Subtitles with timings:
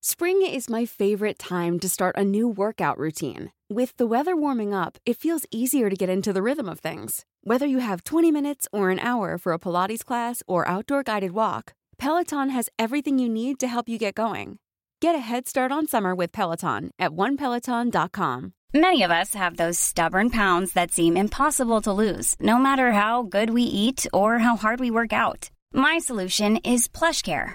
[0.00, 3.50] Spring is my favorite time to start a new workout routine.
[3.68, 7.24] With the weather warming up, it feels easier to get into the rhythm of things.
[7.42, 11.32] Whether you have 20 minutes or an hour for a Pilates class or outdoor guided
[11.32, 14.60] walk, Peloton has everything you need to help you get going.
[15.00, 18.52] Get a head start on summer with Peloton at onepeloton.com.
[18.72, 23.24] Many of us have those stubborn pounds that seem impossible to lose, no matter how
[23.24, 25.50] good we eat or how hard we work out.
[25.72, 27.54] My solution is PlushCare.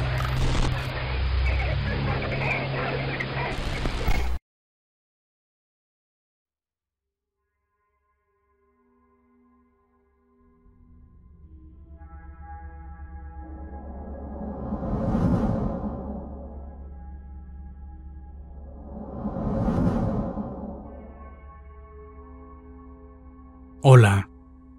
[23.83, 24.29] Hola,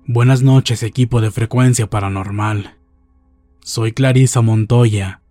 [0.07, 2.79] buenas noches equipo de frecuencia paranormal.
[3.61, 5.23] Soy Clarisa Montoya,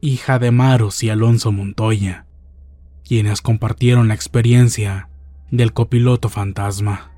[0.00, 2.26] hija de Maros y Alonso Montoya,
[3.04, 5.08] quienes compartieron la experiencia
[5.50, 7.10] del copiloto fantasma.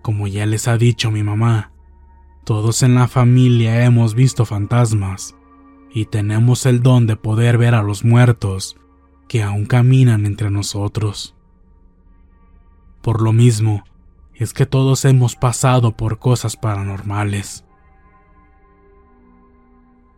[0.00, 1.70] Como ya les ha dicho mi mamá,
[2.44, 5.36] todos en la familia hemos visto fantasmas
[5.92, 8.78] y tenemos el don de poder ver a los muertos
[9.28, 11.36] que aún caminan entre nosotros.
[13.02, 13.84] Por lo mismo,
[14.34, 17.64] es que todos hemos pasado por cosas paranormales.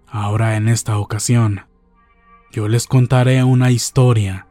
[0.06, 1.62] Ahora en esta ocasión,
[2.52, 4.46] yo les contaré una historia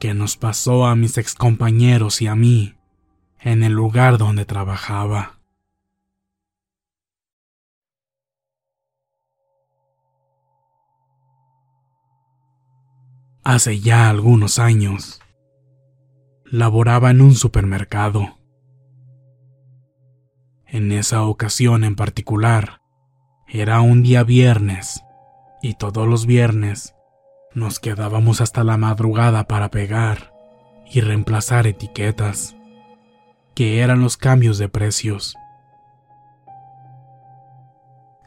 [0.00, 2.74] que nos pasó a mis excompañeros y a mí
[3.38, 5.38] en el lugar donde trabajaba.
[13.44, 15.20] Hace ya algunos años,
[16.50, 18.38] laboraba en un supermercado.
[20.64, 22.80] En esa ocasión en particular,
[23.48, 25.02] era un día viernes,
[25.60, 26.94] y todos los viernes
[27.52, 30.32] nos quedábamos hasta la madrugada para pegar
[30.88, 32.54] y reemplazar etiquetas,
[33.54, 35.36] que eran los cambios de precios.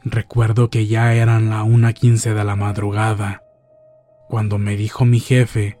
[0.02, 3.42] Recuerdo que ya eran la una quince de la madrugada,
[4.28, 5.79] cuando me dijo mi jefe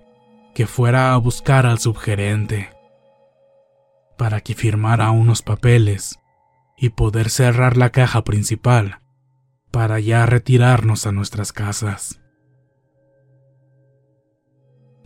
[0.60, 2.68] que fuera a buscar al subgerente
[4.18, 6.20] para que firmara unos papeles
[6.76, 9.00] y poder cerrar la caja principal
[9.70, 12.20] para ya retirarnos a nuestras casas.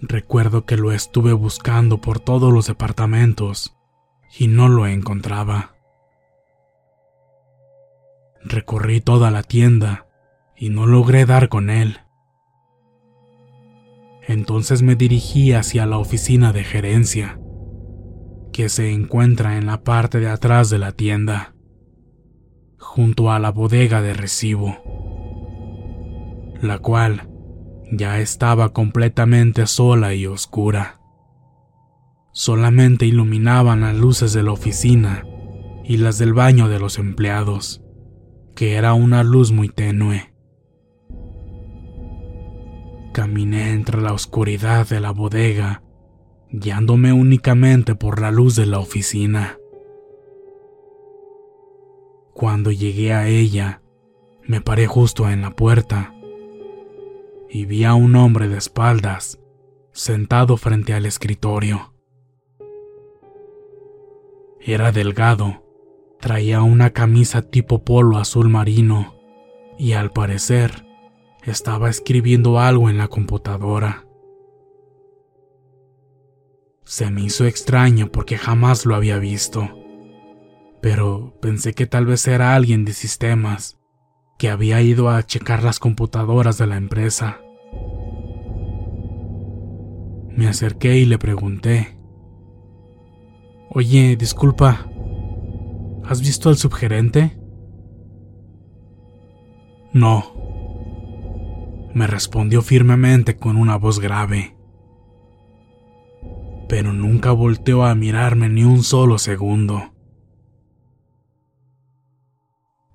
[0.00, 3.76] Recuerdo que lo estuve buscando por todos los departamentos
[4.36, 5.76] y no lo encontraba.
[8.42, 10.08] Recorrí toda la tienda
[10.56, 12.00] y no logré dar con él.
[14.26, 17.38] Entonces me dirigí hacia la oficina de gerencia,
[18.52, 21.54] que se encuentra en la parte de atrás de la tienda,
[22.78, 24.78] junto a la bodega de recibo,
[26.62, 27.28] la cual
[27.90, 31.00] ya estaba completamente sola y oscura.
[32.32, 35.24] Solamente iluminaban las luces de la oficina
[35.84, 37.82] y las del baño de los empleados,
[38.54, 40.33] que era una luz muy tenue.
[43.14, 45.84] Caminé entre la oscuridad de la bodega,
[46.50, 49.56] guiándome únicamente por la luz de la oficina.
[52.32, 53.82] Cuando llegué a ella,
[54.42, 56.12] me paré justo en la puerta
[57.48, 59.38] y vi a un hombre de espaldas
[59.92, 61.94] sentado frente al escritorio.
[64.60, 65.62] Era delgado,
[66.18, 69.14] traía una camisa tipo polo azul marino
[69.78, 70.84] y al parecer
[71.46, 74.06] estaba escribiendo algo en la computadora.
[76.84, 79.68] Se me hizo extraño porque jamás lo había visto,
[80.80, 83.78] pero pensé que tal vez era alguien de sistemas
[84.38, 87.40] que había ido a checar las computadoras de la empresa.
[90.28, 91.96] Me acerqué y le pregunté.
[93.70, 94.86] Oye, disculpa,
[96.04, 97.38] ¿has visto al subgerente?
[99.92, 100.43] No,
[101.94, 104.56] me respondió firmemente con una voz grave.
[106.68, 109.94] Pero nunca volteó a mirarme ni un solo segundo.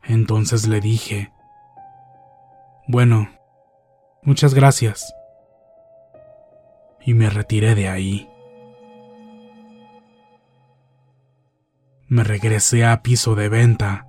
[0.04, 1.31] Entonces le dije,
[2.88, 3.30] bueno,
[4.22, 5.13] muchas gracias.
[7.06, 8.30] Y me retiré de ahí.
[12.07, 14.07] Me regresé a piso de venta,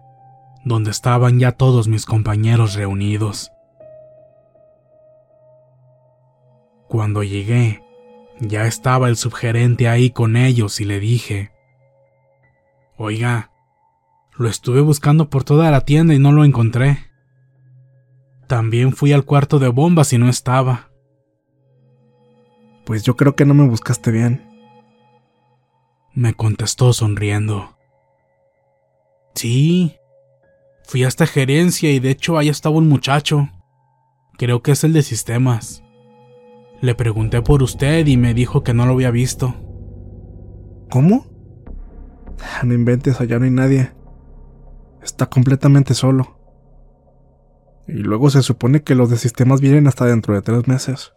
[0.64, 3.52] donde estaban ya todos mis compañeros reunidos.
[6.90, 7.84] Cuando llegué,
[8.40, 11.52] ya estaba el subgerente ahí con ellos y le dije,
[12.96, 13.52] Oiga,
[14.36, 16.98] lo estuve buscando por toda la tienda y no lo encontré.
[18.48, 20.90] También fui al cuarto de bombas y no estaba.
[22.84, 24.44] Pues yo creo que no me buscaste bien.
[26.12, 27.78] Me contestó sonriendo.
[29.36, 29.94] Sí,
[30.82, 33.48] fui a esta gerencia y de hecho ahí estaba un muchacho.
[34.38, 35.84] Creo que es el de sistemas.
[36.80, 39.54] Le pregunté por usted y me dijo que no lo había visto.
[40.90, 41.26] ¿Cómo?
[42.64, 43.92] No inventes, allá no hay nadie.
[45.02, 46.38] Está completamente solo.
[47.86, 51.12] Y luego se supone que los de sistemas vienen hasta dentro de tres meses.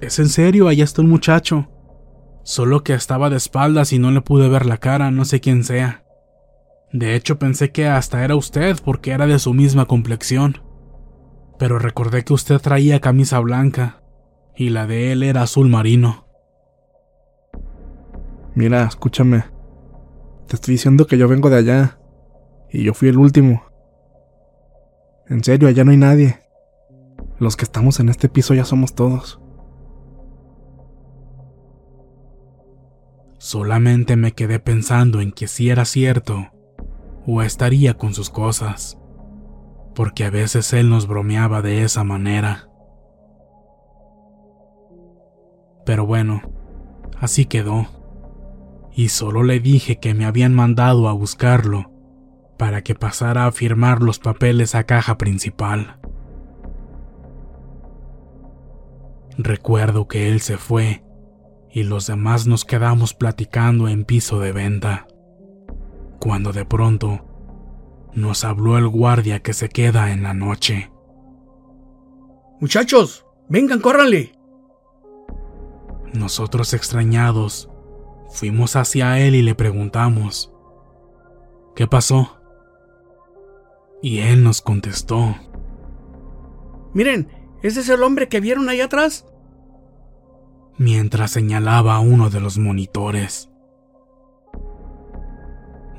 [0.00, 1.68] Es en serio, allá está un muchacho.
[2.44, 5.64] Solo que estaba de espaldas y no le pude ver la cara, no sé quién
[5.64, 6.04] sea.
[6.92, 10.60] De hecho pensé que hasta era usted porque era de su misma complexión
[11.62, 14.02] pero recordé que usted traía camisa blanca
[14.56, 16.26] y la de él era azul marino.
[18.56, 19.44] Mira, escúchame.
[20.48, 22.00] Te estoy diciendo que yo vengo de allá
[22.68, 23.62] y yo fui el último.
[25.28, 26.40] En serio, allá no hay nadie.
[27.38, 29.40] Los que estamos en este piso ya somos todos.
[33.38, 36.48] Solamente me quedé pensando en que si era cierto
[37.24, 38.98] o estaría con sus cosas
[39.94, 42.68] porque a veces él nos bromeaba de esa manera.
[45.84, 46.42] Pero bueno,
[47.18, 47.86] así quedó.
[48.94, 51.90] Y solo le dije que me habían mandado a buscarlo
[52.58, 55.98] para que pasara a firmar los papeles a caja principal.
[59.38, 61.02] Recuerdo que él se fue
[61.70, 65.06] y los demás nos quedamos platicando en piso de venta,
[66.20, 67.31] cuando de pronto
[68.14, 70.90] nos habló el guardia que se queda en la noche.
[72.60, 74.32] Muchachos, vengan, córranle.
[76.12, 77.70] Nosotros extrañados,
[78.28, 80.52] fuimos hacia él y le preguntamos,
[81.74, 82.38] ¿qué pasó?
[84.02, 85.36] Y él nos contestó.
[86.92, 87.28] Miren,
[87.62, 89.26] ¿ese es el hombre que vieron ahí atrás?
[90.76, 93.51] Mientras señalaba a uno de los monitores.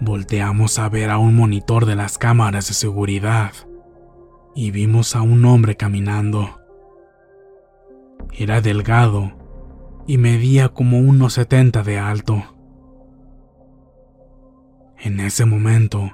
[0.06, 3.54] Volteamos a ver a un monitor de las cámaras de seguridad
[4.54, 6.60] y vimos a un hombre caminando.
[8.34, 9.32] Era delgado
[10.06, 12.44] y medía como unos 70 de alto.
[15.00, 16.12] En ese momento,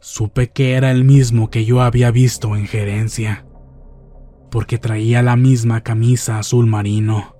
[0.00, 3.46] supe que era el mismo que yo había visto en gerencia,
[4.50, 7.36] porque traía la misma camisa azul marino.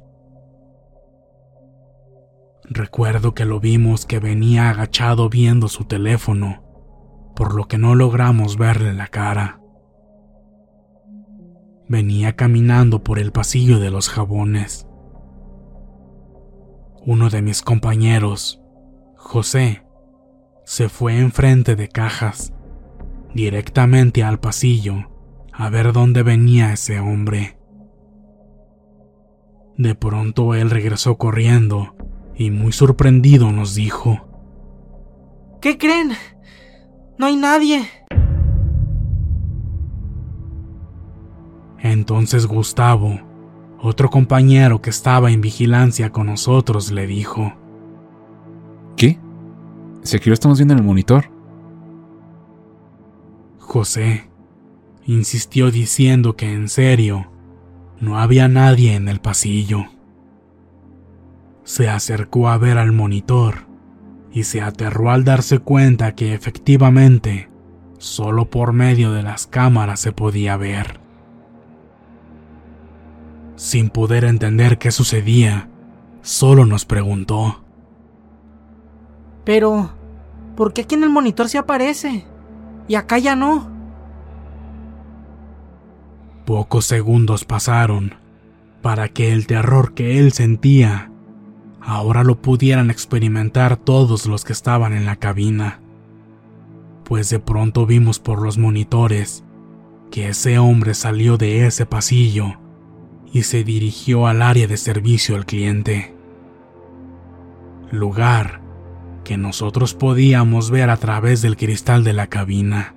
[2.71, 6.63] Recuerdo que lo vimos que venía agachado viendo su teléfono,
[7.35, 9.61] por lo que no logramos verle la cara.
[11.89, 14.87] Venía caminando por el pasillo de los jabones.
[17.07, 18.61] Uno de mis compañeros,
[19.17, 19.83] José,
[20.67, 22.53] se fue enfrente de cajas,
[23.35, 25.11] directamente al pasillo,
[25.55, 27.59] a ver dónde venía ese hombre.
[29.79, 31.95] De pronto él regresó corriendo
[32.39, 34.21] y muy sorprendido nos dijo,
[35.61, 36.13] ¿Qué creen?
[37.19, 37.85] No hay nadie.
[41.81, 43.21] Entonces Gustavo,
[43.81, 47.53] otro compañero que estaba en vigilancia con nosotros, le dijo,
[48.97, 49.19] ¿Qué?
[50.03, 51.33] Si aquí lo estamos viendo en el monitor.
[53.59, 54.31] José
[55.07, 57.33] insistió diciendo que en serio
[58.01, 59.87] no había nadie en el pasillo
[61.69, 63.67] se acercó a ver al monitor
[64.33, 67.51] y se aterró al darse cuenta que efectivamente
[67.99, 70.99] solo por medio de las cámaras se podía ver.
[73.57, 75.69] Sin poder entender qué sucedía,
[76.23, 77.63] solo nos preguntó.
[79.45, 79.91] Pero,
[80.57, 82.25] ¿por qué aquí en el monitor se aparece?
[82.89, 83.71] Y acá ya no.
[86.47, 88.15] Pocos segundos pasaron
[88.81, 91.08] para que el terror que él sentía
[91.89, 95.81] ahora lo pudieran experimentar todos los que estaban en la cabina.
[97.03, 99.43] Pues de pronto vimos por los monitores
[100.11, 102.57] que ese hombre salió de ese pasillo
[103.33, 106.15] y se dirigió al área de servicio al cliente.
[107.91, 108.61] Lugar
[109.25, 112.95] que nosotros podíamos ver a través del cristal de la cabina.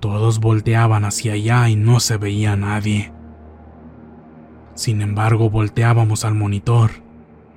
[0.00, 3.10] Todos volteaban hacia allá y no se veía nadie.
[4.74, 7.03] Sin embargo, volteábamos al monitor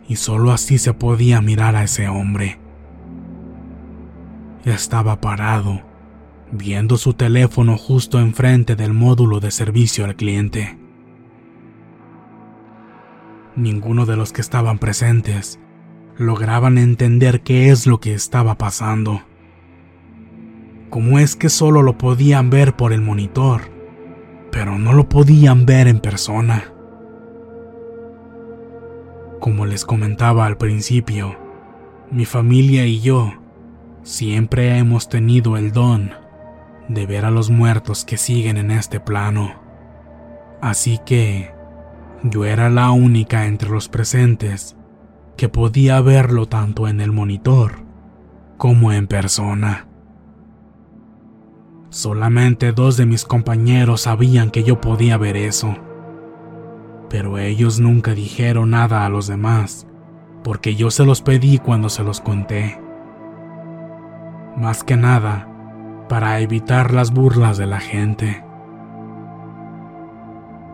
[0.07, 2.59] y solo así se podía mirar a ese hombre.
[4.63, 5.81] Estaba parado,
[6.51, 10.77] viendo su teléfono justo enfrente del módulo de servicio al cliente.
[13.55, 15.59] Ninguno de los que estaban presentes
[16.17, 19.21] lograban entender qué es lo que estaba pasando.
[20.89, 23.61] ¿Cómo es que solo lo podían ver por el monitor,
[24.51, 26.76] pero no lo podían ver en persona?
[29.39, 31.37] Como les comentaba al principio,
[32.09, 33.33] mi familia y yo
[34.03, 36.11] siempre hemos tenido el don
[36.87, 39.61] de ver a los muertos que siguen en este plano.
[40.61, 41.51] Así que
[42.23, 44.75] yo era la única entre los presentes
[45.35, 47.85] que podía verlo tanto en el monitor
[48.57, 49.87] como en persona.
[51.89, 55.75] Solamente dos de mis compañeros sabían que yo podía ver eso,
[57.09, 59.87] pero ellos nunca dijeron nada a los demás,
[60.43, 62.79] porque yo se los pedí cuando se los conté.
[64.55, 65.47] Más que nada,
[66.09, 68.43] para evitar las burlas de la gente.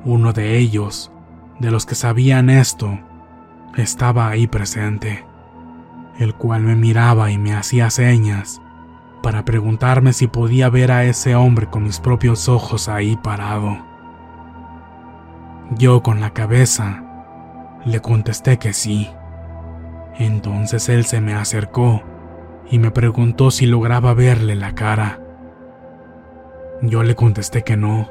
[0.05, 1.11] Uno de ellos,
[1.59, 2.99] de los que sabían esto,
[3.77, 5.25] estaba ahí presente,
[6.19, 8.61] el cual me miraba y me hacía señas
[9.23, 13.92] para preguntarme si podía ver a ese hombre con mis propios ojos ahí parado.
[15.71, 17.03] Yo con la cabeza
[17.85, 19.09] le contesté que sí.
[20.17, 22.03] Entonces él se me acercó
[22.69, 25.19] y me preguntó si lograba verle la cara.
[26.81, 28.09] Yo le contesté que no,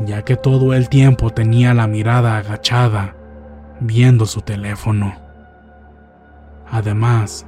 [0.00, 3.16] ya que todo el tiempo tenía la mirada agachada
[3.80, 5.14] viendo su teléfono.
[6.70, 7.46] Además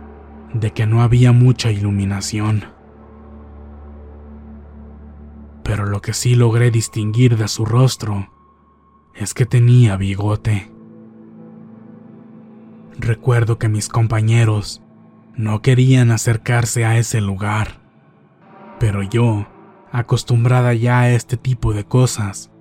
[0.54, 2.64] de que no había mucha iluminación.
[5.62, 8.37] Pero lo que sí logré distinguir de su rostro
[9.18, 10.70] es que tenía bigote.
[12.98, 14.82] Recuerdo que mis compañeros
[15.34, 17.80] no querían acercarse a ese lugar,
[18.78, 19.48] pero yo,
[19.90, 22.52] acostumbrada ya a este tipo de cosas,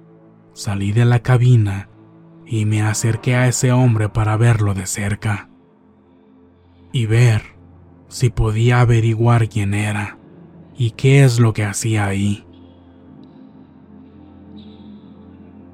[0.54, 1.90] salí de la cabina
[2.46, 5.50] y me acerqué a ese hombre para verlo de cerca
[6.92, 7.44] y ver
[8.08, 10.18] si podía averiguar quién era
[10.76, 12.46] y qué es lo que hacía ahí.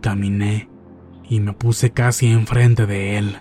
[0.02, 0.73] Caminé
[1.34, 3.38] y me puse casi enfrente de él.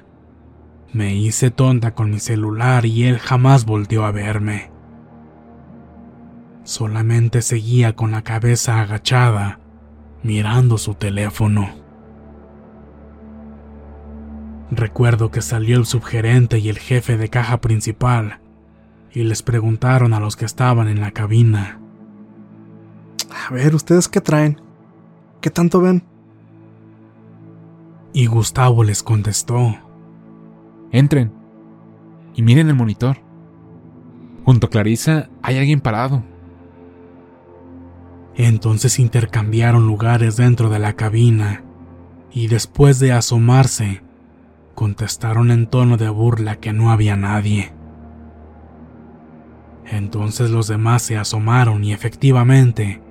[0.95, 4.71] Me hice tonta con mi celular y él jamás volteó a verme.
[6.65, 9.61] Solamente seguía con la cabeza agachada,
[10.23, 11.69] mirando su teléfono.
[14.71, 18.41] Recuerdo que salió el subgerente y el jefe de caja principal
[19.13, 21.79] y les preguntaron a los que estaban en la cabina.
[23.51, 24.63] A ver, ¿ustedes qué traen?
[25.43, 26.12] ¿Qué tanto ven?
[28.13, 29.77] Y Gustavo les contestó.
[30.91, 31.33] Entren
[32.35, 33.19] y miren el monitor.
[34.45, 36.23] Junto a Clarisa hay alguien parado.
[38.35, 41.63] Entonces intercambiaron lugares dentro de la cabina
[42.33, 44.03] y después de asomarse,
[44.75, 47.73] contestaron en tono de burla que no había nadie.
[49.87, 53.03] Entonces los demás se asomaron y efectivamente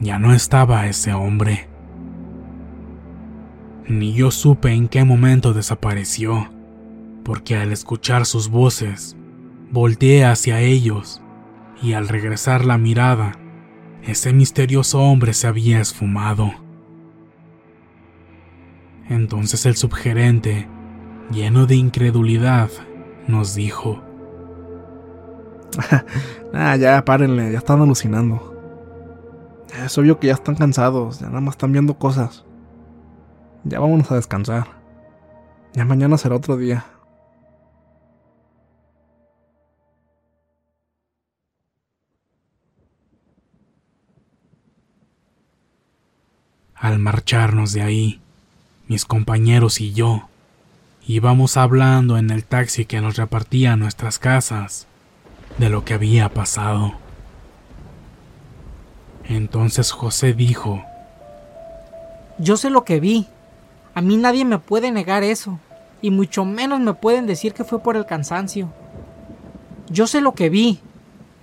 [0.00, 1.68] ya no estaba ese hombre.
[3.88, 6.50] Ni yo supe en qué momento desapareció,
[7.24, 9.16] porque al escuchar sus voces,
[9.70, 11.22] volteé hacia ellos
[11.82, 13.32] y al regresar la mirada,
[14.02, 16.52] ese misterioso hombre se había esfumado.
[19.08, 20.68] Entonces el subgerente
[21.30, 22.70] lleno de incredulidad,
[23.26, 24.02] nos dijo.
[26.52, 28.54] ah, ya, párenle, ya están alucinando.
[29.84, 32.44] Es obvio que ya están cansados, ya nada más están viendo cosas.
[33.64, 34.66] Ya vámonos a descansar.
[35.74, 36.84] Ya mañana será otro día.
[46.74, 48.20] Al marcharnos de ahí,
[48.86, 50.28] mis compañeros y yo
[51.08, 54.86] íbamos hablando en el taxi que nos repartía a nuestras casas
[55.56, 56.92] de lo que había pasado.
[59.24, 60.84] Entonces José dijo,
[62.38, 63.26] Yo sé lo que vi.
[63.98, 65.58] A mí nadie me puede negar eso,
[66.00, 68.68] y mucho menos me pueden decir que fue por el cansancio.
[69.90, 70.78] Yo sé lo que vi,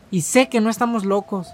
[0.09, 1.49] y sé que no estamos locos.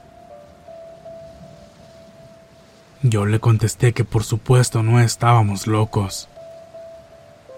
[3.02, 6.30] Yo le contesté que por supuesto no estábamos locos.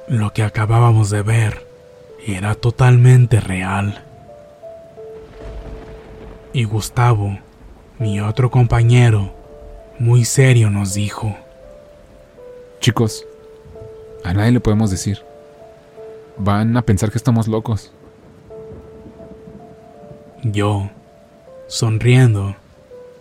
[0.07, 1.67] Lo que acabábamos de ver
[2.25, 4.05] era totalmente real.
[6.53, 7.39] Y Gustavo,
[7.99, 9.35] mi otro compañero,
[9.99, 11.35] muy serio nos dijo,
[12.79, 13.25] Chicos,
[14.23, 15.19] a nadie le podemos decir.
[16.37, 17.91] Van a pensar que estamos locos.
[20.43, 20.89] Yo,
[21.67, 22.55] sonriendo,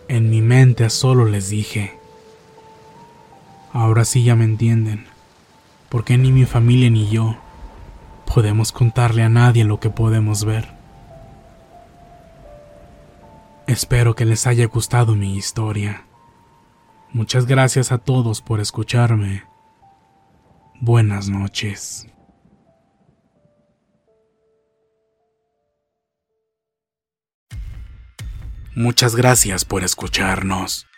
[0.08, 1.96] en mi mente solo les dije,
[3.72, 5.06] ahora sí ya me entienden,
[5.88, 7.36] porque ni mi familia ni yo
[8.32, 10.68] podemos contarle a nadie lo que podemos ver.
[13.66, 16.04] Espero que les haya gustado mi historia.
[17.12, 19.51] Muchas gracias a todos por escucharme.
[20.84, 22.08] Buenas noches.
[28.74, 30.88] Muchas gracias por escucharnos.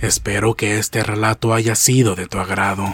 [0.00, 2.84] Espero que este relato haya sido de tu agrado.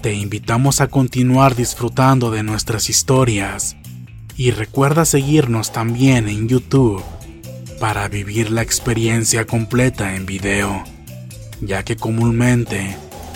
[0.00, 3.76] Te invitamos a continuar disfrutando de nuestras historias
[4.38, 7.04] y recuerda seguirnos también en YouTube
[7.78, 10.82] para vivir la experiencia completa en video,
[11.60, 12.96] ya que comúnmente